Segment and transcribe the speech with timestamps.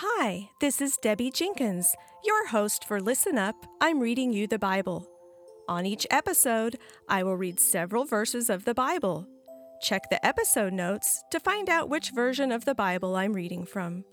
[0.00, 3.56] Hi, this is Debbie Jenkins, your host for Listen Up.
[3.80, 5.08] I'm reading you the Bible.
[5.68, 6.76] On each episode,
[7.08, 9.26] I will read several verses of the Bible.
[9.80, 14.04] Check the episode notes to find out which version of the Bible I'm reading from.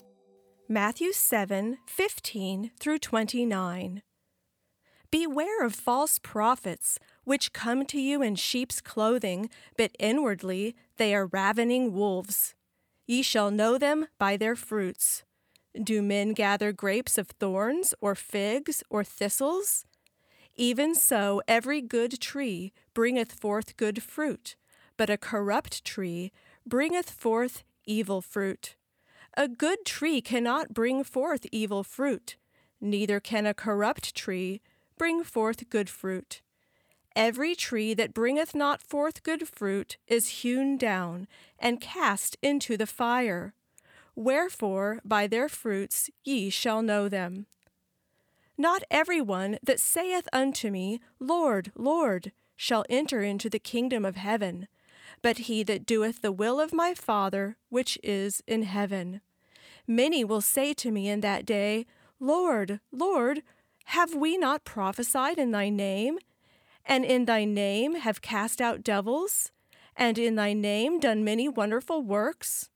[0.70, 4.00] Matthew 7 15 through 29.
[5.10, 11.26] Beware of false prophets, which come to you in sheep's clothing, but inwardly they are
[11.26, 12.54] ravening wolves.
[13.06, 15.24] Ye shall know them by their fruits.
[15.82, 19.84] Do men gather grapes of thorns, or figs, or thistles?
[20.54, 24.54] Even so, every good tree bringeth forth good fruit,
[24.96, 26.30] but a corrupt tree
[26.64, 28.76] bringeth forth evil fruit.
[29.36, 32.36] A good tree cannot bring forth evil fruit,
[32.80, 34.60] neither can a corrupt tree
[34.96, 36.40] bring forth good fruit.
[37.16, 41.26] Every tree that bringeth not forth good fruit is hewn down
[41.58, 43.54] and cast into the fire.
[44.16, 47.46] Wherefore by their fruits ye shall know them.
[48.56, 54.16] Not every one that saith unto me, Lord, Lord, shall enter into the kingdom of
[54.16, 54.68] heaven,
[55.22, 59.20] but he that doeth the will of my Father which is in heaven.
[59.86, 61.86] Many will say to me in that day,
[62.20, 63.42] Lord, Lord,
[63.86, 66.18] have we not prophesied in thy name?
[66.86, 69.50] And in thy name have cast out devils?
[69.96, 72.70] And in thy name done many wonderful works?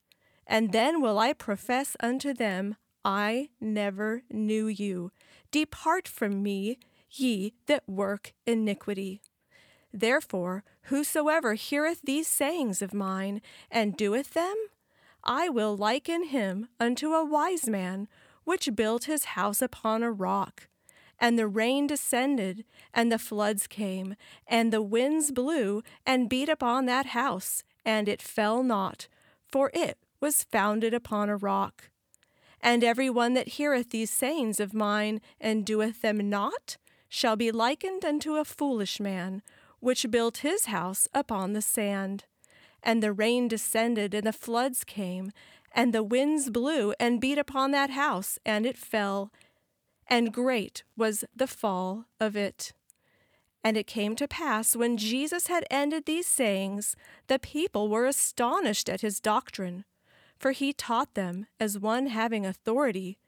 [0.48, 5.12] And then will I profess unto them, I never knew you.
[5.50, 6.78] Depart from me,
[7.10, 9.20] ye that work iniquity.
[9.92, 14.54] Therefore, whosoever heareth these sayings of mine, and doeth them,
[15.22, 18.08] I will liken him unto a wise man,
[18.44, 20.68] which built his house upon a rock.
[21.18, 24.14] And the rain descended, and the floods came,
[24.46, 29.08] and the winds blew, and beat upon that house, and it fell not,
[29.50, 31.90] for it was founded upon a rock.
[32.60, 36.76] And every one that heareth these sayings of mine, and doeth them not,
[37.08, 39.42] shall be likened unto a foolish man,
[39.80, 42.24] which built his house upon the sand.
[42.82, 45.32] And the rain descended, and the floods came,
[45.72, 49.30] and the winds blew, and beat upon that house, and it fell
[50.08, 52.72] and great was the fall of it.
[53.62, 56.96] And it came to pass, when Jesus had ended these sayings,
[57.26, 59.84] the people were astonished at his doctrine,
[60.38, 63.18] for he taught them as one having authority,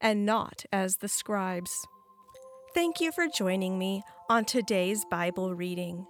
[0.00, 1.86] and not as the scribes.
[2.74, 6.06] Thank you for joining me on today's Bible reading.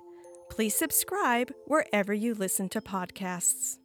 [0.50, 3.78] Please subscribe wherever you listen to podcasts.